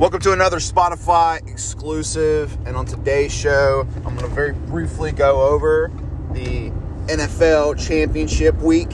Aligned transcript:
Welcome 0.00 0.20
to 0.20 0.32
another 0.32 0.60
Spotify 0.60 1.46
exclusive. 1.46 2.56
And 2.66 2.74
on 2.74 2.86
today's 2.86 3.34
show, 3.34 3.86
I'm 3.96 4.16
going 4.16 4.20
to 4.20 4.28
very 4.28 4.54
briefly 4.54 5.12
go 5.12 5.42
over 5.42 5.92
the 6.32 6.70
NFL 7.12 7.78
Championship 7.78 8.56
Week. 8.62 8.90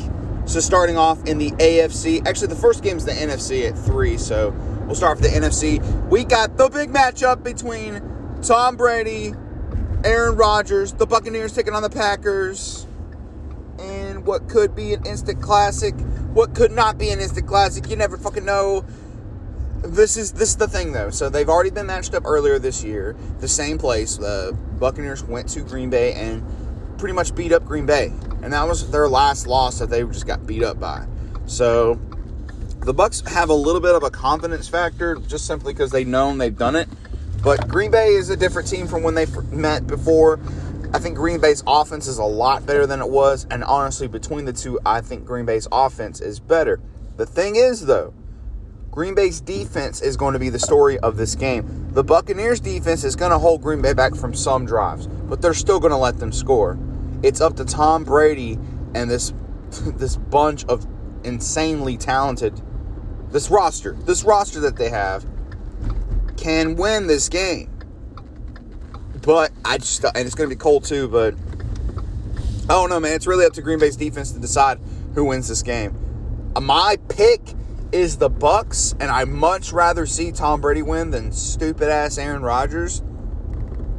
So, 0.47 0.59
starting 0.59 0.99
off 0.99 1.25
in 1.25 1.39
the 1.39 1.53
AFC, 1.53 2.27
actually, 2.27 2.49
the 2.49 2.57
first 2.57 2.83
game 2.83 2.97
is 2.97 3.05
the 3.05 3.13
NFC 3.13 3.71
at 3.71 3.79
3. 3.79 4.19
So, 4.19 4.51
we'll 4.87 4.97
start 4.97 5.21
with 5.21 5.31
the 5.31 5.39
NFC. 5.39 5.81
We 6.09 6.25
got 6.25 6.57
the 6.57 6.69
big 6.69 6.91
matchup 6.91 7.45
between 7.45 8.03
Tom 8.43 8.77
Brady, 8.77 9.33
Aaron 10.03 10.35
Rodgers, 10.35 10.93
the 10.93 11.07
Buccaneers 11.07 11.53
taking 11.53 11.73
on 11.73 11.85
the 11.85 11.91
Packers, 11.91 12.85
and 13.79 14.27
what 14.27 14.49
could 14.49 14.75
be 14.75 14.93
an 14.93 15.07
instant 15.07 15.41
classic, 15.41 15.95
what 16.33 16.57
could 16.57 16.73
not 16.73 16.99
be 16.99 17.11
an 17.11 17.21
instant 17.21 17.47
classic. 17.47 17.89
You 17.89 17.95
never 17.95 18.17
fucking 18.17 18.45
know 18.45 18.85
this 19.87 20.17
is 20.17 20.33
this 20.33 20.51
is 20.51 20.57
the 20.57 20.69
thing 20.69 20.93
though. 20.93 21.11
So 21.11 21.29
they've 21.29 21.49
already 21.49 21.71
been 21.71 21.87
matched 21.87 22.15
up 22.15 22.25
earlier 22.27 22.59
this 22.59 22.85
year, 22.85 23.17
the 23.41 23.49
same 23.49 23.79
place. 23.79 24.17
The 24.17 24.57
Buccaneers 24.79 25.25
went 25.25 25.49
to 25.51 25.61
Green 25.61 25.91
Bay 25.91 26.13
and 26.13 26.45
pretty 26.99 27.15
much 27.15 27.35
beat 27.35 27.53
up 27.53 27.65
Green 27.65 27.87
Bay, 27.87 28.13
and 28.43 28.53
that 28.53 28.67
was 28.67 28.91
their 28.91 29.09
last 29.09 29.47
loss 29.47 29.79
that 29.79 29.91
they 29.91 30.03
just 30.05 30.27
got 30.27 30.47
beat 30.47 30.63
up 30.63 30.79
by. 30.79 31.07
So 31.47 32.01
the 32.81 32.95
Bucks 32.95 33.21
have 33.27 33.49
a 33.49 33.55
little 33.55 33.81
bit 33.81 33.95
of 33.95 34.03
a 34.03 34.11
confidence 34.11 34.69
factor 34.69 35.17
just 35.17 35.47
simply 35.47 35.73
because 35.73 35.91
they've 35.91 36.07
known 36.07 36.39
they've 36.39 36.57
done 36.57 36.77
it. 36.77 36.89
But 37.43 37.69
Green 37.69 37.91
Bay 37.91 38.15
is 38.15 38.31
a 38.31 38.37
different 38.37 38.69
team 38.69 38.87
from 38.87 39.03
when 39.03 39.15
they 39.15 39.27
met 39.51 39.87
before. 39.87 40.41
I 40.95 40.99
think 40.99 41.17
Green 41.17 41.41
Bay's 41.41 41.63
offense 41.67 42.07
is 42.07 42.19
a 42.19 42.25
lot 42.25 42.65
better 42.65 42.87
than 42.87 43.01
it 43.01 43.09
was, 43.09 43.47
and 43.51 43.63
honestly, 43.65 44.09
between 44.09 44.45
the 44.45 44.53
two, 44.53 44.81
I 44.87 45.01
think 45.01 45.25
Green 45.25 45.45
Bay's 45.45 45.69
offense 45.71 46.21
is 46.21 46.41
better. 46.41 46.81
The 47.17 47.27
thing 47.27 47.57
is, 47.57 47.87
though, 47.87 48.15
Green 48.97 49.15
Bay's 49.15 49.43
defense 49.43 50.01
is 50.01 50.17
going 50.17 50.33
to 50.33 50.39
be 50.39 50.49
the 50.49 50.59
story 50.59 50.99
of 51.01 51.19
this 51.19 51.35
game. 51.35 51.91
The 51.93 52.03
Buccaneers 52.03 52.61
defense 52.61 53.05
is 53.05 53.15
going 53.15 53.31
to 53.31 53.39
hold 53.39 53.61
Green 53.61 53.83
Bay 53.83 53.93
back 53.93 54.15
from 54.15 54.33
some 54.33 54.65
drives, 54.65 55.07
but 55.07 55.43
they're 55.43 55.53
still 55.53 55.79
going 55.79 55.91
to 55.91 55.99
let 55.99 56.19
them 56.19 56.33
score. 56.33 56.79
It's 57.23 57.43
up 57.43 57.57
to 57.57 57.67
Tom 57.67 58.05
Brady 58.05 58.59
and 58.95 59.11
this 59.11 59.35
this 59.85 60.17
bunch 60.17 60.65
of 60.65 60.87
insanely 61.25 61.99
talented 61.99 62.59
this 63.33 63.51
roster, 63.51 63.93
this 63.93 64.25
roster 64.25 64.61
that 64.61 64.77
they 64.77 64.89
have 64.89 65.27
can 66.39 66.75
win 66.75 67.07
this 67.07 67.29
game. 67.29 67.71
But 69.21 69.53
I 69.63 69.77
just 69.77 70.03
and 70.05 70.17
it's 70.17 70.35
going 70.35 70.49
to 70.49 70.57
be 70.57 70.59
cold 70.59 70.85
too, 70.85 71.07
but 71.09 71.35
I 72.63 72.69
don't 72.69 72.89
know, 72.89 72.99
man. 72.99 73.13
It's 73.13 73.27
really 73.27 73.45
up 73.45 73.53
to 73.53 73.61
Green 73.61 73.79
Bay's 73.79 73.97
defense 73.97 74.33
to 74.33 74.39
decide 74.39 74.81
who 75.15 75.27
wins 75.27 75.49
this 75.49 75.63
game. 75.63 75.95
My 76.59 76.97
pick 77.11 77.43
is 77.93 78.19
the 78.19 78.29
Bucks, 78.29 78.95
and 79.01 79.11
I 79.11 79.25
much 79.25 79.73
rather 79.73 80.07
see 80.07 80.33
Tom 80.33 80.61
Brady 80.61 80.83
win 80.83 81.11
than 81.11 81.33
stupid 81.33 81.89
ass 81.89 82.19
Aaron 82.19 82.43
Rodgers. 82.43 83.03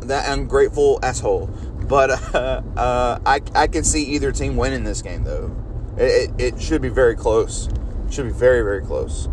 That 0.01 0.29
ungrateful 0.29 0.99
asshole. 1.03 1.47
But 1.87 2.11
uh, 2.35 2.61
uh, 2.75 3.19
I 3.25 3.41
I 3.55 3.67
can 3.67 3.83
see 3.83 4.03
either 4.15 4.31
team 4.31 4.55
winning 4.55 4.83
this 4.83 5.01
game 5.01 5.23
though. 5.23 5.55
It, 5.97 6.31
it, 6.39 6.53
it 6.55 6.61
should 6.61 6.81
be 6.81 6.89
very 6.89 7.15
close. 7.15 7.67
It 8.07 8.13
should 8.13 8.25
be 8.25 8.33
very 8.33 8.61
very 8.61 8.81
close. 8.81 9.27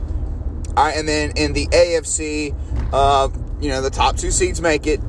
All 0.77 0.85
right, 0.85 0.97
and 0.97 1.07
then 1.07 1.33
in 1.37 1.53
the 1.53 1.67
AFC, 1.69 2.55
uh, 2.93 3.29
you 3.61 3.69
know 3.69 3.81
the 3.81 3.91
top 3.91 4.17
two 4.17 4.31
seeds 4.31 4.61
make 4.61 4.87
it. 4.87 5.01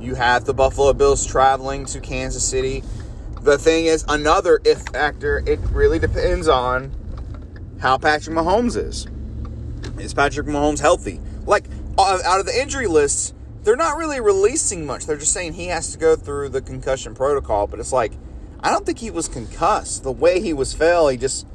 You 0.00 0.14
have 0.14 0.44
the 0.44 0.54
Buffalo 0.54 0.92
Bills 0.92 1.26
traveling 1.26 1.84
to 1.86 2.00
Kansas 2.00 2.46
City. 2.46 2.82
The 3.42 3.58
thing 3.58 3.86
is, 3.86 4.04
another 4.08 4.60
if 4.64 4.80
factor. 4.82 5.42
It 5.46 5.58
really 5.70 5.98
depends 5.98 6.46
on 6.46 6.94
how 7.80 7.98
Patrick 7.98 8.36
Mahomes 8.36 8.76
is. 8.76 9.06
Is 9.98 10.14
Patrick 10.14 10.46
Mahomes 10.46 10.80
healthy? 10.80 11.20
Like, 11.46 11.64
out 11.98 12.40
of 12.40 12.46
the 12.46 12.58
injury 12.58 12.86
lists, 12.86 13.34
they're 13.62 13.76
not 13.76 13.96
really 13.96 14.20
releasing 14.20 14.86
much. 14.86 15.06
They're 15.06 15.16
just 15.16 15.32
saying 15.32 15.54
he 15.54 15.66
has 15.66 15.92
to 15.92 15.98
go 15.98 16.16
through 16.16 16.50
the 16.50 16.60
concussion 16.60 17.14
protocol, 17.14 17.66
but 17.66 17.80
it's 17.80 17.92
like, 17.92 18.12
I 18.60 18.70
don't 18.70 18.84
think 18.84 18.98
he 18.98 19.10
was 19.10 19.28
concussed. 19.28 20.02
The 20.02 20.12
way 20.12 20.40
he 20.40 20.52
was 20.52 20.74
fell, 20.74 21.08
he 21.08 21.16
just, 21.16 21.46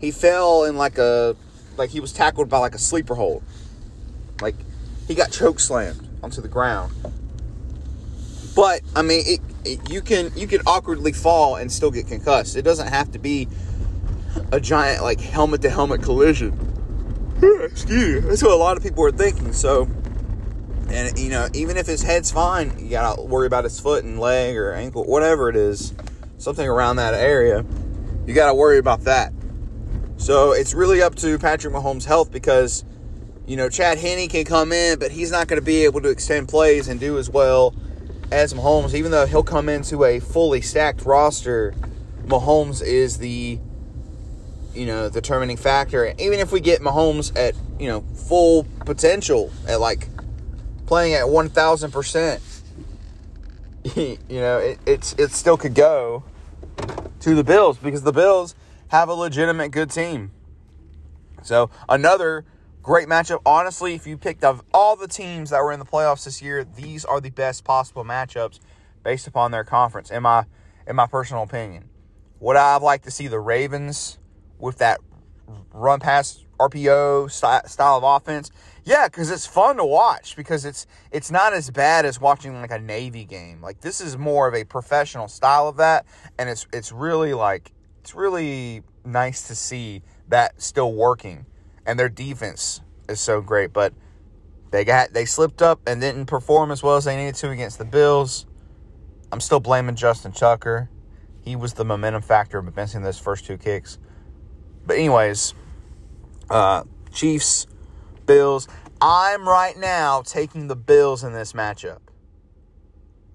he 0.00 0.10
fell 0.10 0.64
in 0.64 0.76
like 0.76 0.98
a, 0.98 1.36
like 1.76 1.90
he 1.90 2.00
was 2.00 2.12
tackled 2.12 2.48
by 2.48 2.58
like 2.58 2.74
a 2.74 2.78
sleeper 2.78 3.14
hold. 3.14 3.42
Like, 4.40 4.56
he 5.08 5.14
got 5.14 5.32
choke 5.32 5.58
slammed 5.58 6.08
onto 6.22 6.40
the 6.40 6.48
ground. 6.48 6.92
But, 8.54 8.82
I 8.94 9.02
mean, 9.02 9.22
it, 9.26 9.40
it, 9.64 9.90
you 9.90 10.00
can 10.00 10.32
you 10.36 10.46
can 10.46 10.60
awkwardly 10.66 11.12
fall 11.12 11.56
and 11.56 11.70
still 11.70 11.90
get 11.90 12.06
concussed. 12.08 12.56
It 12.56 12.62
doesn't 12.62 12.88
have 12.88 13.12
to 13.12 13.18
be 13.18 13.48
a 14.52 14.60
giant 14.60 15.02
like 15.02 15.20
helmet 15.20 15.62
to 15.62 15.70
helmet 15.70 16.02
collision. 16.02 16.52
Excuse 17.62 18.22
me. 18.22 18.28
That's 18.28 18.42
what 18.42 18.52
a 18.52 18.56
lot 18.56 18.76
of 18.76 18.82
people 18.82 19.04
are 19.04 19.12
thinking. 19.12 19.52
So, 19.52 19.88
and 20.88 21.18
you 21.18 21.30
know, 21.30 21.48
even 21.54 21.76
if 21.76 21.86
his 21.86 22.02
head's 22.02 22.30
fine, 22.30 22.74
you 22.78 22.90
gotta 22.90 23.22
worry 23.22 23.46
about 23.46 23.64
his 23.64 23.78
foot 23.80 24.04
and 24.04 24.18
leg 24.18 24.56
or 24.56 24.72
ankle, 24.72 25.04
whatever 25.04 25.48
it 25.48 25.56
is, 25.56 25.94
something 26.38 26.66
around 26.66 26.96
that 26.96 27.14
area. 27.14 27.64
You 28.26 28.34
gotta 28.34 28.54
worry 28.54 28.78
about 28.78 29.02
that. 29.02 29.32
So 30.20 30.52
it's 30.52 30.74
really 30.74 31.00
up 31.00 31.14
to 31.16 31.38
Patrick 31.38 31.72
Mahomes' 31.72 32.04
health 32.04 32.30
because, 32.30 32.84
you 33.46 33.56
know, 33.56 33.70
Chad 33.70 33.96
Henne 33.96 34.28
can 34.28 34.44
come 34.44 34.70
in, 34.70 34.98
but 34.98 35.10
he's 35.10 35.30
not 35.30 35.48
going 35.48 35.58
to 35.58 35.64
be 35.64 35.84
able 35.84 36.02
to 36.02 36.10
extend 36.10 36.46
plays 36.46 36.88
and 36.88 37.00
do 37.00 37.16
as 37.16 37.30
well 37.30 37.74
as 38.30 38.52
Mahomes. 38.52 38.92
Even 38.92 39.12
though 39.12 39.24
he'll 39.24 39.42
come 39.42 39.70
into 39.70 40.04
a 40.04 40.20
fully 40.20 40.60
stacked 40.60 41.06
roster, 41.06 41.72
Mahomes 42.26 42.82
is 42.82 43.16
the 43.16 43.58
you 44.74 44.86
know, 44.86 45.10
determining 45.10 45.56
factor. 45.56 46.14
Even 46.18 46.38
if 46.38 46.52
we 46.52 46.60
get 46.60 46.80
Mahomes 46.80 47.36
at, 47.36 47.54
you 47.78 47.88
know, 47.88 48.02
full 48.14 48.66
potential 48.84 49.52
at 49.68 49.80
like 49.80 50.08
playing 50.86 51.14
at 51.14 51.24
1000%, 51.24 52.40
you 53.96 54.18
know, 54.28 54.58
it, 54.58 54.78
it's 54.86 55.14
it 55.14 55.30
still 55.32 55.56
could 55.56 55.74
go 55.74 56.22
to 57.20 57.34
the 57.34 57.44
Bills 57.44 57.78
because 57.78 58.02
the 58.02 58.12
Bills 58.12 58.54
have 58.88 59.08
a 59.08 59.14
legitimate 59.14 59.70
good 59.70 59.90
team. 59.90 60.30
So, 61.42 61.70
another 61.88 62.44
great 62.82 63.08
matchup. 63.08 63.40
Honestly, 63.46 63.94
if 63.94 64.06
you 64.06 64.18
picked 64.18 64.44
of 64.44 64.62
all 64.74 64.96
the 64.96 65.08
teams 65.08 65.50
that 65.50 65.62
were 65.62 65.72
in 65.72 65.78
the 65.78 65.86
playoffs 65.86 66.24
this 66.24 66.42
year, 66.42 66.64
these 66.64 67.04
are 67.04 67.20
the 67.20 67.30
best 67.30 67.64
possible 67.64 68.04
matchups 68.04 68.60
based 69.02 69.26
upon 69.26 69.50
their 69.50 69.64
conference 69.64 70.10
in 70.10 70.22
my 70.22 70.44
in 70.86 70.96
my 70.96 71.06
personal 71.06 71.42
opinion. 71.42 71.88
Would 72.40 72.56
I 72.56 72.72
have 72.72 72.82
liked 72.82 73.04
to 73.04 73.10
see 73.10 73.28
the 73.28 73.38
Ravens 73.38 74.18
with 74.60 74.78
that 74.78 75.00
run 75.72 76.00
pass 76.00 76.44
RPO 76.58 77.30
style 77.30 77.96
of 77.96 78.04
offense. 78.04 78.50
Yeah, 78.84 79.08
because 79.08 79.30
it's 79.30 79.46
fun 79.46 79.76
to 79.76 79.84
watch 79.84 80.36
because 80.36 80.64
it's 80.64 80.86
it's 81.10 81.30
not 81.30 81.52
as 81.52 81.70
bad 81.70 82.04
as 82.04 82.20
watching 82.20 82.54
like 82.60 82.70
a 82.70 82.78
Navy 82.78 83.24
game. 83.24 83.60
Like 83.60 83.80
this 83.80 84.00
is 84.00 84.16
more 84.16 84.48
of 84.48 84.54
a 84.54 84.64
professional 84.64 85.28
style 85.28 85.68
of 85.68 85.76
that, 85.76 86.06
and 86.38 86.48
it's 86.48 86.66
it's 86.72 86.92
really 86.92 87.34
like 87.34 87.72
it's 88.00 88.14
really 88.14 88.82
nice 89.04 89.48
to 89.48 89.54
see 89.54 90.02
that 90.28 90.60
still 90.60 90.92
working, 90.94 91.46
and 91.86 91.98
their 91.98 92.08
defense 92.08 92.80
is 93.08 93.20
so 93.20 93.40
great. 93.40 93.72
But 93.72 93.92
they 94.70 94.84
got 94.84 95.12
they 95.12 95.24
slipped 95.24 95.62
up 95.62 95.80
and 95.86 96.00
didn't 96.00 96.26
perform 96.26 96.70
as 96.70 96.82
well 96.82 96.96
as 96.96 97.04
they 97.04 97.16
needed 97.16 97.34
to 97.36 97.50
against 97.50 97.78
the 97.78 97.84
Bills. 97.84 98.46
I'm 99.32 99.40
still 99.40 99.60
blaming 99.60 99.94
Justin 99.94 100.32
Tucker. 100.32 100.90
He 101.42 101.56
was 101.56 101.74
the 101.74 101.84
momentum 101.84 102.22
factor 102.22 102.58
of 102.58 102.76
missing 102.76 103.02
those 103.02 103.18
first 103.18 103.46
two 103.46 103.56
kicks. 103.56 103.98
But 104.86 104.96
anyways, 104.96 105.54
uh, 106.48 106.84
Chiefs, 107.12 107.66
Bills. 108.26 108.68
I'm 109.00 109.48
right 109.48 109.76
now 109.78 110.22
taking 110.22 110.68
the 110.68 110.76
Bills 110.76 111.24
in 111.24 111.32
this 111.32 111.52
matchup. 111.52 112.00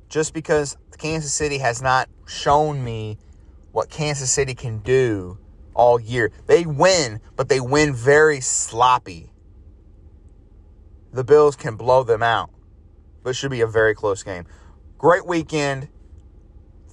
Just 0.10 0.34
because 0.34 0.78
Kansas 0.98 1.34
City 1.34 1.58
has 1.58 1.82
not 1.82 2.08
shown 2.28 2.84
me 2.84 3.18
what 3.72 3.90
Kansas 3.90 4.32
City 4.32 4.54
can 4.54 4.80
do 4.80 5.38
all 5.74 6.00
year. 6.00 6.32
They 6.46 6.66
win, 6.66 7.20
but 7.36 7.50
they 7.50 7.60
win 7.60 7.94
very 7.94 8.40
sloppy. 8.42 9.32
The 11.12 11.24
Bills 11.24 11.56
can 11.56 11.76
blow 11.76 12.04
them 12.04 12.24
out. 12.24 12.50
But 13.24 13.36
should 13.36 13.52
be 13.52 13.62
a 13.62 13.68
very 13.68 13.96
close 13.96 14.22
game. 14.24 14.46
Great 14.98 15.26
weekend. 15.26 15.90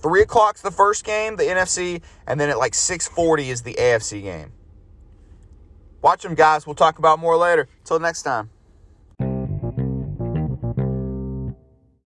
Three 0.03 0.23
o'clock's 0.23 0.61
the 0.61 0.71
first 0.71 1.05
game, 1.05 1.37
the 1.37 1.45
NFC, 1.45 2.03
and 2.27 2.41
then 2.41 2.51
at 2.51 2.59
like 2.59 2.73
6:40 2.73 3.49
is 3.49 3.63
the 3.63 3.75
AFC 3.75 4.23
game. 4.23 4.53
Watch 6.03 6.23
them, 6.23 6.35
guys. 6.35 6.67
We'll 6.67 6.75
talk 6.75 6.99
about 6.99 7.21
more 7.21 7.37
later. 7.37 7.69
Till 7.85 8.01
next 8.01 8.23
time. 8.23 8.51